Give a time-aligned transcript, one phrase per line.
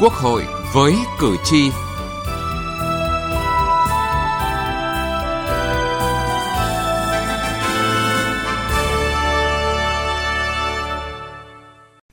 [0.00, 0.42] Quốc hội
[0.74, 1.70] với cử tri.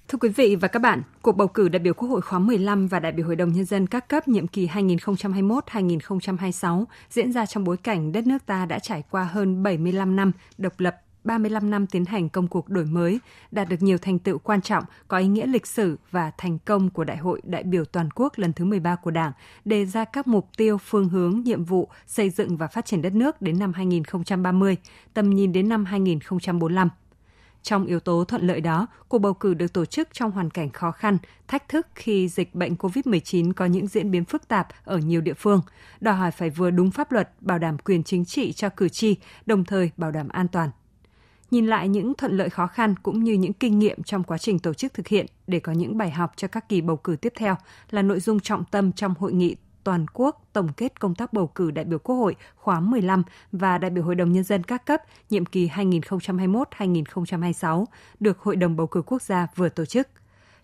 [0.07, 2.87] Thưa quý vị và các bạn, cuộc bầu cử đại biểu Quốc hội khóa 15
[2.87, 7.63] và đại biểu Hội đồng Nhân dân các cấp nhiệm kỳ 2021-2026 diễn ra trong
[7.63, 11.87] bối cảnh đất nước ta đã trải qua hơn 75 năm độc lập 35 năm
[11.87, 13.19] tiến hành công cuộc đổi mới,
[13.51, 16.89] đạt được nhiều thành tựu quan trọng, có ý nghĩa lịch sử và thành công
[16.89, 19.31] của Đại hội đại biểu toàn quốc lần thứ 13 của Đảng,
[19.65, 23.13] đề ra các mục tiêu, phương hướng, nhiệm vụ xây dựng và phát triển đất
[23.13, 24.77] nước đến năm 2030,
[25.13, 26.89] tầm nhìn đến năm 2045.
[27.61, 30.69] Trong yếu tố thuận lợi đó, cuộc bầu cử được tổ chức trong hoàn cảnh
[30.69, 34.97] khó khăn, thách thức khi dịch bệnh COVID-19 có những diễn biến phức tạp ở
[34.97, 35.61] nhiều địa phương,
[35.99, 39.15] đòi hỏi phải vừa đúng pháp luật, bảo đảm quyền chính trị cho cử tri,
[39.45, 40.69] đồng thời bảo đảm an toàn
[41.55, 44.59] nhìn lại những thuận lợi khó khăn cũng như những kinh nghiệm trong quá trình
[44.59, 47.33] tổ chức thực hiện để có những bài học cho các kỳ bầu cử tiếp
[47.35, 47.55] theo
[47.89, 51.47] là nội dung trọng tâm trong hội nghị toàn quốc tổng kết công tác bầu
[51.47, 54.85] cử đại biểu Quốc hội khóa 15 và đại biểu Hội đồng Nhân dân các
[54.85, 57.85] cấp nhiệm kỳ 2021-2026
[58.19, 60.07] được Hội đồng Bầu cử Quốc gia vừa tổ chức.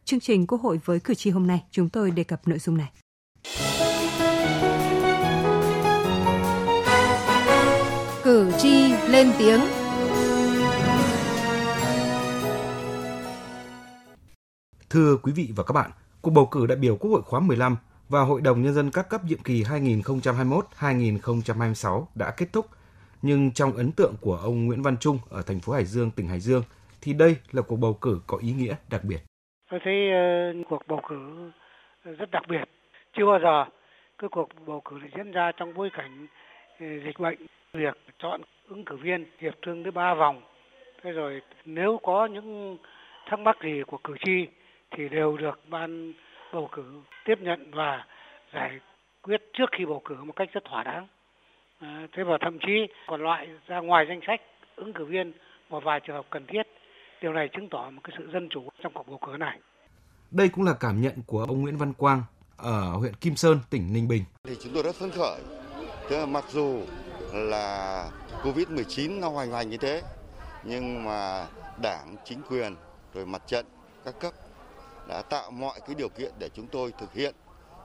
[0.05, 2.77] Chương trình Quốc hội với cử tri hôm nay, chúng tôi đề cập nội dung
[2.77, 2.91] này.
[8.23, 9.80] Cử tri lên tiếng
[14.93, 17.77] Thưa quý vị và các bạn, cuộc bầu cử đại biểu Quốc hội khóa 15
[18.09, 22.65] và Hội đồng Nhân dân các cấp nhiệm kỳ 2021-2026 đã kết thúc.
[23.21, 26.27] Nhưng trong ấn tượng của ông Nguyễn Văn Trung ở thành phố Hải Dương, tỉnh
[26.27, 26.63] Hải Dương,
[27.01, 29.19] thì đây là cuộc bầu cử có ý nghĩa đặc biệt.
[29.71, 30.13] Tôi thấy uh,
[30.69, 31.51] cuộc bầu cử
[32.03, 32.63] rất đặc biệt.
[33.13, 33.65] Chưa bao giờ
[34.17, 36.27] cái cuộc bầu cử diễn ra trong bối cảnh
[36.79, 37.37] ờ, dịch bệnh.
[37.73, 40.41] Việc chọn ứng cử viên hiệp thương tới ba vòng.
[41.03, 42.77] Thế rồi nếu có những
[43.29, 44.47] thắc mắc gì của cử tri
[44.91, 46.13] thì đều được ban
[46.53, 46.83] bầu cử
[47.25, 48.05] tiếp nhận và
[48.53, 48.79] giải
[49.21, 51.07] quyết trước khi bầu cử một cách rất thỏa đáng.
[51.79, 54.41] À, thế và thậm chí còn loại ra ngoài danh sách
[54.75, 55.33] ứng cử viên
[55.69, 56.63] một vài trường hợp cần thiết.
[57.21, 59.59] Điều này chứng tỏ một cái sự dân chủ trong cuộc bầu cử này.
[60.31, 62.23] Đây cũng là cảm nhận của ông Nguyễn Văn Quang
[62.57, 64.23] ở huyện Kim Sơn, tỉnh Ninh Bình.
[64.43, 65.41] Thì chúng tôi rất phấn khởi.
[66.09, 66.81] Tức là mặc dù
[67.33, 68.05] là
[68.43, 70.01] Covid-19 nó hoành hành như thế,
[70.63, 71.45] nhưng mà
[71.81, 72.75] đảng, chính quyền,
[73.13, 73.65] rồi mặt trận,
[74.05, 74.33] các cấp
[75.11, 77.35] đã tạo mọi cái điều kiện để chúng tôi thực hiện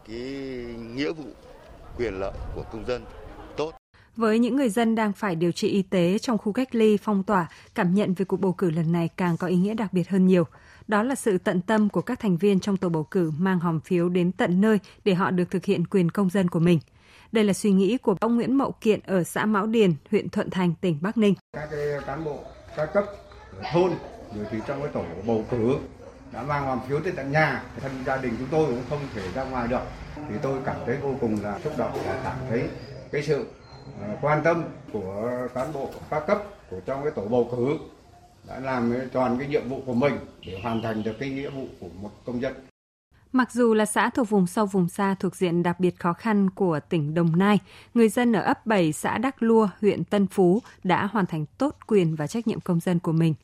[0.08, 0.18] cái
[0.94, 1.24] nghĩa vụ
[1.98, 3.04] quyền lợi của công dân
[3.56, 3.72] tốt.
[4.16, 7.22] Với những người dân đang phải điều trị y tế trong khu cách ly phong
[7.22, 10.08] tỏa, cảm nhận về cuộc bầu cử lần này càng có ý nghĩa đặc biệt
[10.08, 10.44] hơn nhiều.
[10.88, 13.80] Đó là sự tận tâm của các thành viên trong tổ bầu cử mang hòm
[13.80, 16.78] phiếu đến tận nơi để họ được thực hiện quyền công dân của mình.
[17.32, 20.50] Đây là suy nghĩ của ông Nguyễn Mậu Kiện ở xã Mão Điền, huyện Thuận
[20.50, 21.34] Thành, tỉnh Bắc Ninh.
[21.52, 22.38] Các cái cán bộ
[22.76, 23.04] các cấp
[23.72, 23.90] thôn
[24.36, 25.76] rồi thì trong cái tổ bầu cử
[26.36, 29.22] đã mang hòm phiếu tới tận nhà thân gia đình chúng tôi cũng không thể
[29.34, 29.82] ra ngoài được
[30.28, 32.68] thì tôi cảm thấy vô cùng là xúc động và cảm thấy
[33.12, 33.46] cái sự
[34.00, 37.78] ờ, quan tâm của cán bộ các cấp của trong cái tổ bầu cử
[38.48, 41.66] đã làm toàn cái nhiệm vụ của mình để hoàn thành được cái nghĩa vụ
[41.80, 42.54] của một công dân.
[43.32, 46.50] Mặc dù là xã thuộc vùng sâu vùng xa thuộc diện đặc biệt khó khăn
[46.50, 47.58] của tỉnh Đồng Nai,
[47.94, 51.76] người dân ở ấp 7 xã Đắc Lua, huyện Tân Phú đã hoàn thành tốt
[51.86, 53.34] quyền và trách nhiệm công dân của mình.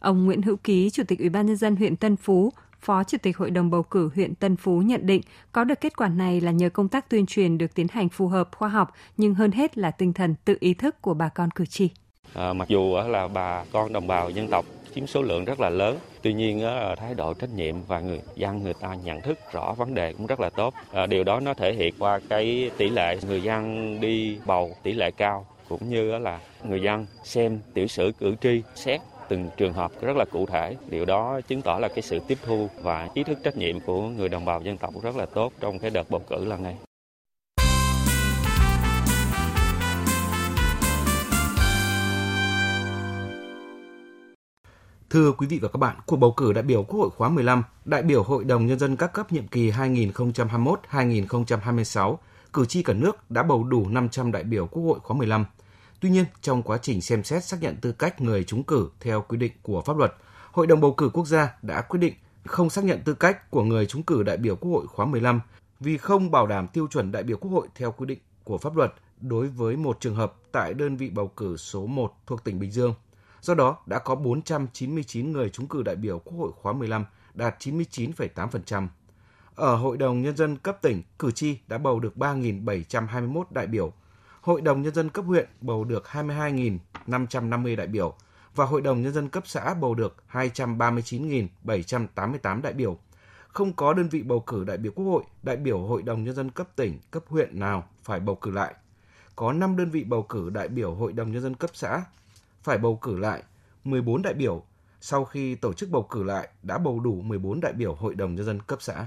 [0.00, 3.18] Ông Nguyễn Hữu Ký, Chủ tịch Ủy ban nhân dân huyện Tân Phú, Phó Chủ
[3.22, 5.20] tịch Hội đồng bầu cử huyện Tân Phú nhận định
[5.52, 8.28] có được kết quả này là nhờ công tác tuyên truyền được tiến hành phù
[8.28, 11.50] hợp khoa học, nhưng hơn hết là tinh thần tự ý thức của bà con
[11.50, 11.88] cử tri.
[12.34, 14.64] À, mặc dù là bà con đồng bào dân tộc
[14.94, 16.62] chiếm số lượng rất là lớn, tuy nhiên
[16.96, 20.26] thái độ trách nhiệm và người dân người ta nhận thức rõ vấn đề cũng
[20.26, 20.74] rất là tốt.
[20.92, 24.92] À, điều đó nó thể hiện qua cái tỷ lệ người dân đi bầu tỷ
[24.92, 29.72] lệ cao cũng như là người dân xem tiểu sử cử tri xét từng trường
[29.72, 30.76] hợp rất là cụ thể.
[30.90, 34.08] Điều đó chứng tỏ là cái sự tiếp thu và ý thức trách nhiệm của
[34.08, 36.76] người đồng bào dân tộc rất là tốt trong cái đợt bầu cử lần này.
[45.10, 47.62] Thưa quý vị và các bạn, cuộc bầu cử đại biểu Quốc hội khóa 15,
[47.84, 52.16] đại biểu Hội đồng Nhân dân các cấp nhiệm kỳ 2021-2026,
[52.52, 55.44] cử tri cả nước đã bầu đủ 500 đại biểu Quốc hội khóa 15
[56.00, 59.24] Tuy nhiên, trong quá trình xem xét xác nhận tư cách người trúng cử theo
[59.28, 60.14] quy định của pháp luật,
[60.52, 62.14] Hội đồng bầu cử quốc gia đã quyết định
[62.46, 65.40] không xác nhận tư cách của người trúng cử đại biểu Quốc hội khóa 15
[65.80, 68.76] vì không bảo đảm tiêu chuẩn đại biểu Quốc hội theo quy định của pháp
[68.76, 72.58] luật đối với một trường hợp tại đơn vị bầu cử số 1 thuộc tỉnh
[72.58, 72.94] Bình Dương.
[73.40, 77.04] Do đó, đã có 499 người trúng cử đại biểu Quốc hội khóa 15,
[77.34, 78.88] đạt 99,8%.
[79.54, 83.92] Ở Hội đồng Nhân dân cấp tỉnh, cử tri đã bầu được 3.721 đại biểu,
[84.40, 88.14] Hội đồng Nhân dân cấp huyện bầu được 22.550 đại biểu
[88.54, 92.98] và Hội đồng Nhân dân cấp xã bầu được 239.788 đại biểu.
[93.48, 96.34] Không có đơn vị bầu cử đại biểu Quốc hội, đại biểu Hội đồng Nhân
[96.34, 98.74] dân cấp tỉnh, cấp huyện nào phải bầu cử lại.
[99.36, 102.04] Có 5 đơn vị bầu cử đại biểu Hội đồng Nhân dân cấp xã
[102.62, 103.42] phải bầu cử lại
[103.84, 104.64] 14 đại biểu
[105.00, 108.34] sau khi tổ chức bầu cử lại đã bầu đủ 14 đại biểu Hội đồng
[108.34, 109.06] Nhân dân cấp xã.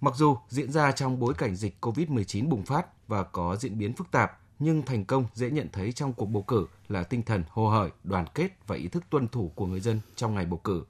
[0.00, 3.92] Mặc dù diễn ra trong bối cảnh dịch COVID-19 bùng phát và có diễn biến
[3.92, 7.44] phức tạp, nhưng thành công dễ nhận thấy trong cuộc bầu cử là tinh thần
[7.48, 10.60] hồ hởi, đoàn kết và ý thức tuân thủ của người dân trong ngày bầu
[10.64, 10.84] cử.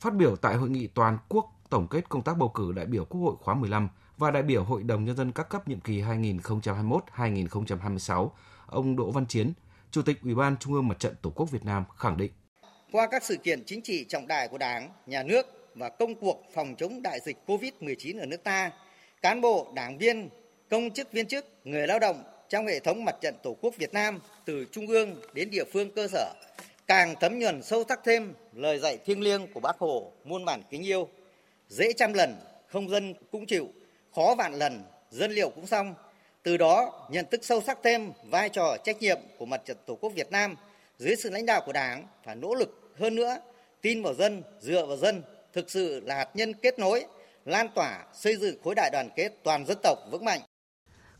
[0.00, 3.04] Phát biểu tại hội nghị toàn quốc tổng kết công tác bầu cử đại biểu
[3.04, 3.88] Quốc hội khóa 15
[4.18, 8.28] và đại biểu Hội đồng Nhân dân các cấp nhiệm kỳ 2021-2026,
[8.66, 9.52] ông Đỗ Văn Chiến,
[9.90, 12.32] Chủ tịch Ủy ban Trung ương Mặt trận Tổ quốc Việt Nam khẳng định.
[12.92, 16.42] Qua các sự kiện chính trị trọng đại của Đảng, Nhà nước và công cuộc
[16.54, 18.70] phòng chống đại dịch COVID-19 ở nước ta,
[19.22, 20.28] cán bộ, đảng viên,
[20.70, 23.92] công chức viên chức, người lao động trong hệ thống mặt trận Tổ quốc Việt
[23.92, 26.32] Nam từ trung ương đến địa phương cơ sở
[26.86, 30.62] càng thấm nhuần sâu sắc thêm lời dạy thiêng liêng của Bác Hồ muôn bản
[30.70, 31.08] kính yêu.
[31.68, 32.36] Dễ trăm lần,
[32.66, 33.68] không dân cũng chịu,
[34.14, 35.94] khó vạn lần, dân liệu cũng xong.
[36.42, 39.94] Từ đó nhận thức sâu sắc thêm vai trò trách nhiệm của mặt trận Tổ
[39.94, 40.56] quốc Việt Nam
[40.98, 43.36] dưới sự lãnh đạo của Đảng phải nỗ lực hơn nữa,
[43.80, 47.04] tin vào dân, dựa vào dân, thực sự là hạt nhân kết nối,
[47.44, 50.40] lan tỏa xây dựng khối đại đoàn kết toàn dân tộc vững mạnh.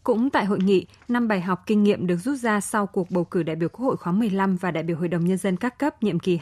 [0.04, 3.24] Cũng tại hội nghị, năm bài học kinh nghiệm được rút ra sau cuộc bầu
[3.24, 5.78] cử đại biểu Quốc hội khóa 15 và đại biểu Hội đồng Nhân dân các
[5.78, 6.38] cấp nhiệm kỳ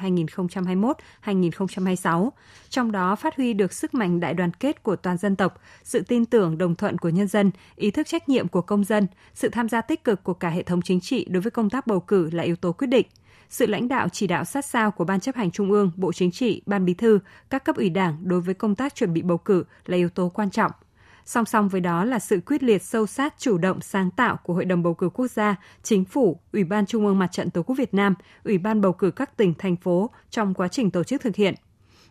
[1.25, 2.31] 2021-2026.
[2.69, 6.03] Trong đó phát huy được sức mạnh đại đoàn kết của toàn dân tộc, sự
[6.03, 9.49] tin tưởng đồng thuận của nhân dân, ý thức trách nhiệm của công dân, sự
[9.49, 12.01] tham gia tích cực của cả hệ thống chính trị đối với công tác bầu
[12.01, 13.07] cử là yếu tố quyết định
[13.49, 16.31] sự lãnh đạo chỉ đạo sát sao của Ban chấp hành Trung ương, Bộ Chính
[16.31, 17.19] trị, Ban Bí thư,
[17.51, 20.29] các cấp ủy Đảng đối với công tác chuẩn bị bầu cử là yếu tố
[20.29, 20.73] quan trọng.
[21.25, 24.55] Song song với đó là sự quyết liệt sâu sát chủ động sáng tạo của
[24.55, 27.63] Hội đồng bầu cử quốc gia, Chính phủ, Ủy ban Trung ương Mặt trận Tổ
[27.63, 28.15] quốc Việt Nam,
[28.45, 31.55] Ủy ban bầu cử các tỉnh thành phố trong quá trình tổ chức thực hiện.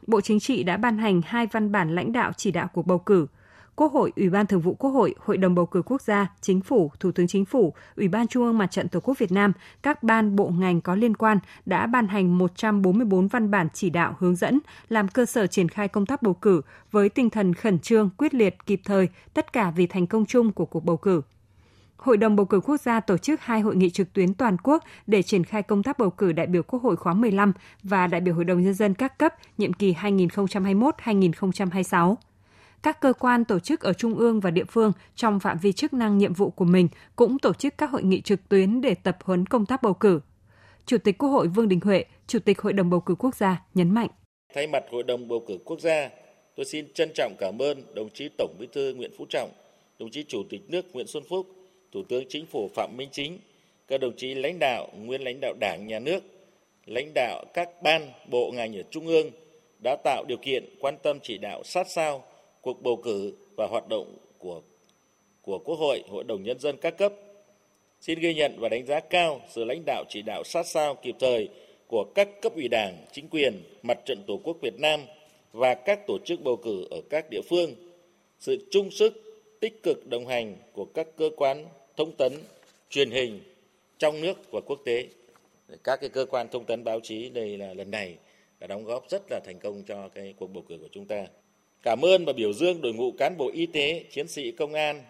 [0.08, 3.00] Bộ Chính trị đã ban hành hai văn bản lãnh đạo chỉ đạo cuộc bầu
[3.00, 3.28] cử–
[3.76, 6.62] Quốc hội, Ủy ban Thường vụ Quốc hội, Hội đồng bầu cử quốc gia, Chính
[6.62, 9.54] phủ, Thủ tướng Chính phủ, Ủy ban Trung ương Mặt trận Tổ quốc Việt Nam,
[9.82, 14.16] các ban bộ ngành có liên quan đã ban hành 144 văn bản chỉ đạo
[14.20, 14.60] hướng dẫn
[14.90, 18.34] làm cơ sở triển khai công tác bầu cử với tinh thần khẩn trương, quyết
[18.34, 21.22] liệt, kịp thời, tất cả vì thành công chung của cuộc bầu cử.
[21.98, 24.84] Hội đồng bầu cử quốc gia tổ chức hai hội nghị trực tuyến toàn quốc
[25.08, 27.54] để triển khai công tác bầu cử đại biểu Quốc hội khóa 15
[27.84, 32.16] và đại biểu Hội đồng nhân dân các cấp nhiệm kỳ 2021-2026
[32.84, 35.94] các cơ quan tổ chức ở trung ương và địa phương trong phạm vi chức
[35.94, 39.18] năng nhiệm vụ của mình cũng tổ chức các hội nghị trực tuyến để tập
[39.24, 40.20] huấn công tác bầu cử.
[40.86, 43.62] Chủ tịch Quốc hội Vương Đình Huệ, Chủ tịch Hội đồng bầu cử quốc gia
[43.74, 44.10] nhấn mạnh.
[44.54, 46.10] Thay mặt Hội đồng bầu cử quốc gia,
[46.56, 49.52] tôi xin trân trọng cảm ơn đồng chí Tổng Bí thư Nguyễn Phú Trọng,
[50.00, 51.48] đồng chí Chủ tịch nước Nguyễn Xuân Phúc,
[51.94, 53.40] Thủ tướng Chính phủ Phạm Minh Chính,
[53.88, 56.20] các đồng chí lãnh đạo, nguyên lãnh đạo Đảng, Nhà nước,
[56.86, 59.30] lãnh đạo các ban, bộ ngành ở Trung ương
[59.84, 62.24] đã tạo điều kiện quan tâm chỉ đạo sát sao
[62.62, 64.62] cuộc bầu cử và hoạt động của
[65.42, 67.14] của Quốc hội, Hội đồng Nhân dân các cấp.
[68.02, 71.16] Xin ghi nhận và đánh giá cao sự lãnh đạo chỉ đạo sát sao kịp
[71.20, 71.50] thời
[71.88, 75.02] của các cấp ủy đảng, chính quyền, mặt trận Tổ quốc Việt Nam
[75.52, 77.74] và các tổ chức bầu cử ở các địa phương,
[78.40, 79.14] sự chung sức,
[79.60, 81.66] tích cực đồng hành của các cơ quan
[81.98, 82.34] thông tấn,
[82.90, 83.40] truyền hình
[83.98, 85.08] trong nước và quốc tế.
[85.84, 88.18] Các cái cơ quan thông tấn báo chí đây là lần này
[88.60, 91.26] đã đóng góp rất là thành công cho cái cuộc bầu cử của chúng ta.
[91.84, 95.04] Cảm ơn và biểu dương đội ngũ cán bộ y tế, chiến sĩ công an,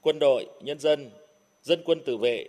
[0.00, 1.10] quân đội, nhân dân,
[1.62, 2.46] dân quân tự vệ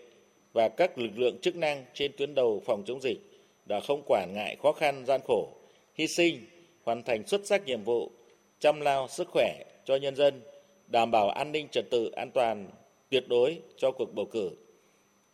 [0.53, 3.17] và các lực lượng chức năng trên tuyến đầu phòng chống dịch
[3.65, 5.47] đã không quản ngại khó khăn gian khổ,
[5.95, 6.45] hy sinh,
[6.83, 8.11] hoàn thành xuất sắc nhiệm vụ,
[8.59, 10.41] chăm lao sức khỏe cho nhân dân,
[10.87, 12.67] đảm bảo an ninh trật tự an toàn
[13.09, 14.51] tuyệt đối cho cuộc bầu cử.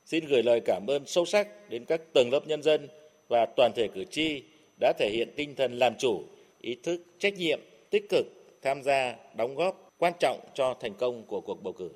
[0.05, 2.87] Xin gửi lời cảm ơn sâu sắc đến các tầng lớp nhân dân
[3.27, 4.43] và toàn thể cử tri
[4.79, 6.23] đã thể hiện tinh thần làm chủ,
[6.61, 7.59] ý thức trách nhiệm
[7.91, 8.25] tích cực
[8.63, 11.89] tham gia đóng góp quan trọng cho thành công của cuộc bầu cử.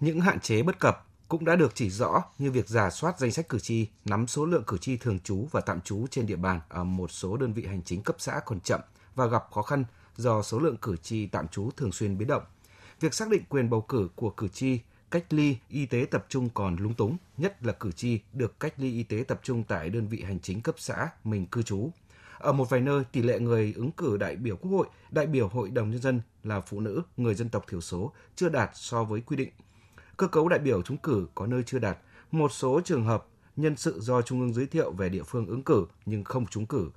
[0.00, 3.32] Những hạn chế bất cập cũng đã được chỉ rõ như việc giả soát danh
[3.32, 6.36] sách cử tri, nắm số lượng cử tri thường trú và tạm trú trên địa
[6.36, 8.80] bàn ở một số đơn vị hành chính cấp xã còn chậm
[9.14, 9.84] và gặp khó khăn
[10.16, 12.42] do số lượng cử tri tạm trú thường xuyên biến động.
[13.00, 14.78] Việc xác định quyền bầu cử của cử tri
[15.10, 18.74] cách ly y tế tập trung còn lúng túng, nhất là cử tri được cách
[18.76, 21.90] ly y tế tập trung tại đơn vị hành chính cấp xã mình cư trú.
[22.38, 25.48] Ở một vài nơi, tỷ lệ người ứng cử đại biểu Quốc hội, đại biểu
[25.48, 29.04] Hội đồng Nhân dân là phụ nữ, người dân tộc thiểu số chưa đạt so
[29.04, 29.50] với quy định.
[30.16, 31.98] Cơ cấu đại biểu trúng cử có nơi chưa đạt.
[32.30, 33.26] Một số trường hợp
[33.56, 36.66] nhân sự do Trung ương giới thiệu về địa phương ứng cử nhưng không trúng
[36.66, 36.90] cử.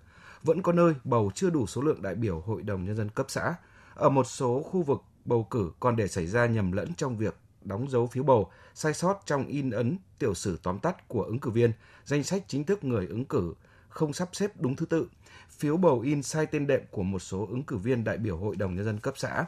[0.43, 3.25] Vẫn có nơi bầu chưa đủ số lượng đại biểu Hội đồng Nhân dân cấp
[3.29, 3.55] xã.
[3.95, 7.35] Ở một số khu vực bầu cử còn để xảy ra nhầm lẫn trong việc
[7.61, 11.39] đóng dấu phiếu bầu, sai sót trong in ấn tiểu sử tóm tắt của ứng
[11.39, 11.71] cử viên,
[12.05, 13.53] danh sách chính thức người ứng cử
[13.89, 15.07] không sắp xếp đúng thứ tự,
[15.49, 18.55] phiếu bầu in sai tên đệm của một số ứng cử viên đại biểu Hội
[18.55, 19.45] đồng Nhân dân cấp xã.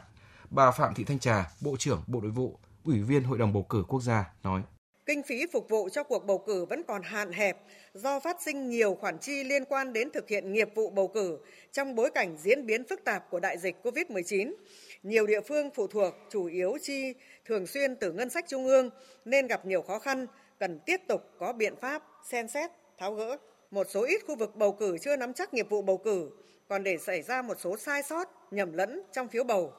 [0.50, 3.62] Bà Phạm Thị Thanh Trà, Bộ trưởng Bộ Nội vụ, Ủy viên Hội đồng Bầu
[3.62, 4.62] cử Quốc gia nói.
[5.06, 7.58] Kinh phí phục vụ cho cuộc bầu cử vẫn còn hạn hẹp
[7.94, 11.38] do phát sinh nhiều khoản chi liên quan đến thực hiện nghiệp vụ bầu cử
[11.72, 14.54] trong bối cảnh diễn biến phức tạp của đại dịch COVID-19.
[15.02, 18.90] Nhiều địa phương phụ thuộc chủ yếu chi thường xuyên từ ngân sách trung ương
[19.24, 20.26] nên gặp nhiều khó khăn,
[20.58, 23.36] cần tiếp tục có biện pháp xem xét, tháo gỡ.
[23.72, 26.30] Một số ít khu vực bầu cử chưa nắm chắc nghiệp vụ bầu cử,
[26.68, 29.72] còn để xảy ra một số sai sót, nhầm lẫn trong phiếu bầu.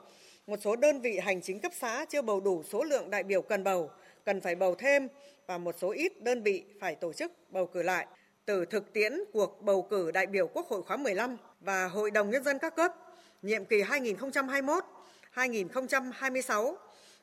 [0.47, 3.41] Một số đơn vị hành chính cấp xã chưa bầu đủ số lượng đại biểu
[3.41, 3.89] cần bầu,
[4.25, 5.07] cần phải bầu thêm
[5.47, 8.07] và một số ít đơn vị phải tổ chức bầu cử lại.
[8.45, 12.29] Từ thực tiễn cuộc bầu cử đại biểu Quốc hội khóa 15 và Hội đồng
[12.29, 12.93] Nhân dân các cấp,
[13.41, 13.83] nhiệm kỳ
[15.35, 16.75] 2021-2026,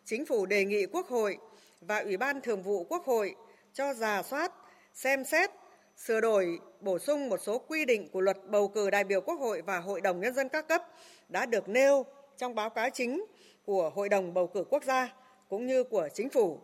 [0.04, 1.38] Chính phủ đề nghị Quốc hội
[1.80, 3.34] và Ủy ban Thường vụ Quốc hội
[3.74, 4.52] cho giả soát,
[4.94, 5.50] xem xét,
[6.06, 9.40] sửa đổi, bổ sung một số quy định của luật bầu cử đại biểu Quốc
[9.40, 10.82] hội và Hội đồng Nhân dân các cấp
[11.28, 12.04] đã được nêu
[12.38, 13.24] trong báo cáo chính
[13.64, 15.08] của Hội đồng bầu cử quốc gia
[15.48, 16.60] cũng như của chính phủ.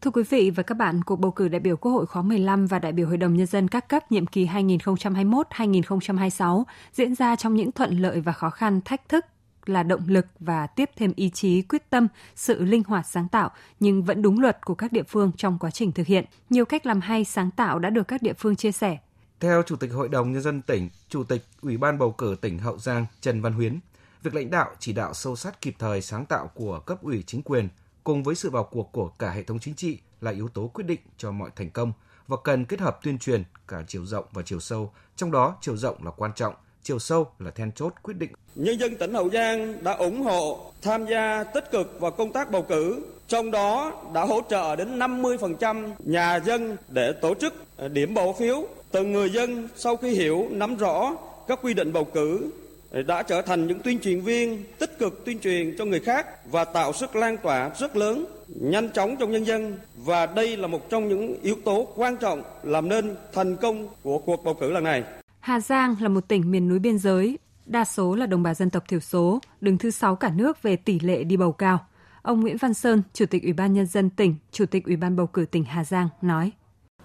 [0.00, 2.66] Thưa quý vị và các bạn, cuộc bầu cử đại biểu Quốc hội khóa 15
[2.66, 7.54] và đại biểu Hội đồng Nhân dân các cấp nhiệm kỳ 2021-2026 diễn ra trong
[7.54, 9.24] những thuận lợi và khó khăn, thách thức
[9.68, 13.50] là động lực và tiếp thêm ý chí, quyết tâm, sự linh hoạt sáng tạo
[13.80, 16.24] nhưng vẫn đúng luật của các địa phương trong quá trình thực hiện.
[16.50, 18.98] Nhiều cách làm hay sáng tạo đã được các địa phương chia sẻ.
[19.40, 22.58] Theo Chủ tịch Hội đồng Nhân dân tỉnh, Chủ tịch Ủy ban bầu cử tỉnh
[22.58, 23.78] Hậu Giang Trần Văn Huyến,
[24.22, 27.42] việc lãnh đạo chỉ đạo sâu sát kịp thời sáng tạo của cấp ủy chính
[27.42, 27.68] quyền
[28.04, 30.84] cùng với sự vào cuộc của cả hệ thống chính trị là yếu tố quyết
[30.86, 31.92] định cho mọi thành công
[32.28, 35.76] và cần kết hợp tuyên truyền cả chiều rộng và chiều sâu, trong đó chiều
[35.76, 36.54] rộng là quan trọng,
[36.86, 38.30] chiều sâu là then chốt quyết định.
[38.54, 42.50] Nhân dân tỉnh Hậu Giang đã ủng hộ tham gia tích cực vào công tác
[42.50, 47.88] bầu cử, trong đó đã hỗ trợ đến 50% nhà dân để tổ chức à,
[47.88, 48.64] điểm bỏ phiếu.
[48.90, 51.16] Từng người dân sau khi hiểu, nắm rõ
[51.48, 52.50] các quy định bầu cử
[52.92, 56.46] à, đã trở thành những tuyên truyền viên tích cực tuyên truyền cho người khác
[56.50, 60.66] và tạo sức lan tỏa rất lớn, nhanh chóng trong nhân dân và đây là
[60.66, 64.70] một trong những yếu tố quan trọng làm nên thành công của cuộc bầu cử
[64.70, 65.02] lần này.
[65.46, 68.70] Hà Giang là một tỉnh miền núi biên giới, đa số là đồng bào dân
[68.70, 71.86] tộc thiểu số, đứng thứ 6 cả nước về tỷ lệ đi bầu cao.
[72.22, 75.16] Ông Nguyễn Văn Sơn, Chủ tịch Ủy ban Nhân dân tỉnh, Chủ tịch Ủy ban
[75.16, 76.52] bầu cử tỉnh Hà Giang nói.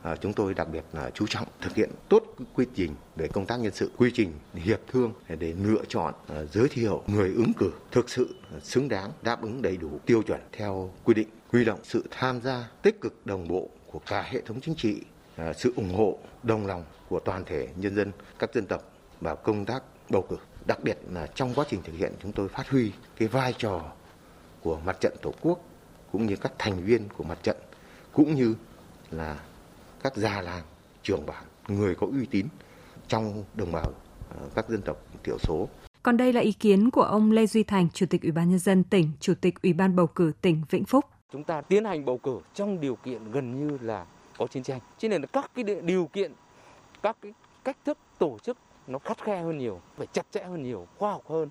[0.04, 2.24] À, chúng tôi đặc biệt là chú trọng thực hiện tốt
[2.56, 6.36] quy trình về công tác nhân sự, quy trình hiệp thương để lựa chọn à,
[6.52, 10.42] giới thiệu người ứng cử thực sự xứng đáng đáp ứng đầy đủ tiêu chuẩn
[10.52, 14.42] theo quy định, huy động sự tham gia tích cực đồng bộ của cả hệ
[14.42, 15.02] thống chính trị,
[15.38, 18.82] sự ủng hộ đồng lòng của toàn thể nhân dân các dân tộc
[19.22, 20.38] vào công tác bầu cử.
[20.66, 23.82] Đặc biệt là trong quá trình thực hiện chúng tôi phát huy cái vai trò
[24.62, 25.60] của mặt trận Tổ quốc
[26.12, 27.58] cũng như các thành viên của mặt trận
[28.14, 28.56] cũng như
[29.12, 29.40] là
[30.04, 30.64] các già làng,
[31.04, 32.48] trưởng bản, người có uy tín
[33.08, 33.92] trong đồng bào
[34.30, 35.68] ờ, các dân tộc thiểu số.
[36.04, 38.60] Còn đây là ý kiến của ông Lê Duy Thành, Chủ tịch Ủy ban nhân
[38.60, 41.06] dân tỉnh, Chủ tịch Ủy ban bầu cử tỉnh Vĩnh Phúc.
[41.32, 44.06] Chúng ta tiến hành bầu cử trong điều kiện gần như là
[44.42, 44.80] có chiến tranh.
[44.98, 46.34] Cho nên là các cái điều kiện,
[47.04, 47.34] các cái
[47.64, 48.58] cách thức tổ chức
[48.88, 51.50] nó khắt khe hơn nhiều, phải chặt chẽ hơn nhiều, khoa học hơn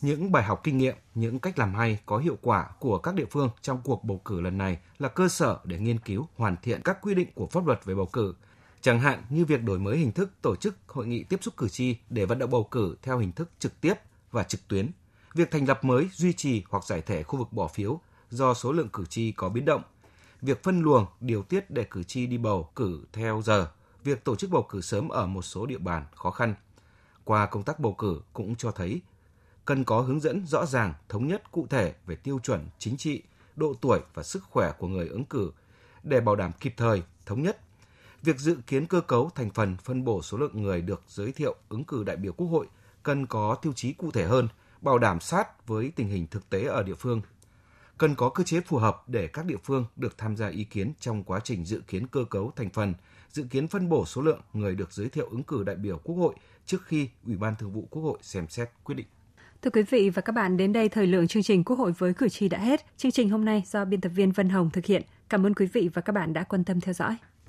[0.00, 3.24] những bài học kinh nghiệm, những cách làm hay có hiệu quả của các địa
[3.30, 6.82] phương trong cuộc bầu cử lần này là cơ sở để nghiên cứu hoàn thiện
[6.82, 8.34] các quy định của pháp luật về bầu cử.
[8.80, 11.68] Chẳng hạn như việc đổi mới hình thức tổ chức hội nghị tiếp xúc cử
[11.68, 13.94] tri để vận động bầu cử theo hình thức trực tiếp
[14.30, 14.90] và trực tuyến,
[15.34, 18.72] việc thành lập mới, duy trì hoặc giải thể khu vực bỏ phiếu do số
[18.72, 19.82] lượng cử tri có biến động,
[20.42, 23.68] việc phân luồng, điều tiết để cử tri đi bầu cử theo giờ,
[24.04, 26.54] việc tổ chức bầu cử sớm ở một số địa bàn khó khăn.
[27.24, 29.00] Qua công tác bầu cử cũng cho thấy
[29.64, 33.22] cần có hướng dẫn rõ ràng, thống nhất cụ thể về tiêu chuẩn chính trị,
[33.56, 35.50] độ tuổi và sức khỏe của người ứng cử
[36.02, 37.60] để bảo đảm kịp thời, thống nhất.
[38.22, 41.54] Việc dự kiến cơ cấu thành phần phân bổ số lượng người được giới thiệu
[41.68, 42.66] ứng cử đại biểu Quốc hội
[43.02, 44.48] cần có tiêu chí cụ thể hơn,
[44.80, 47.22] bảo đảm sát với tình hình thực tế ở địa phương.
[48.00, 50.92] Cần có cơ chế phù hợp để các địa phương được tham gia ý kiến
[51.00, 52.94] trong quá trình dự kiến cơ cấu thành phần,
[53.30, 56.16] dự kiến phân bổ số lượng người được giới thiệu ứng cử đại biểu Quốc
[56.16, 56.34] hội
[56.66, 59.06] trước khi Ủy ban Thường vụ Quốc hội xem xét quyết định.
[59.62, 62.14] Thưa quý vị và các bạn, đến đây thời lượng chương trình Quốc hội với
[62.14, 62.86] cử tri đã hết.
[62.96, 65.02] Chương trình hôm nay do biên tập viên Vân Hồng thực hiện.
[65.28, 67.16] Cảm ơn quý vị và các bạn đã quan tâm theo dõi.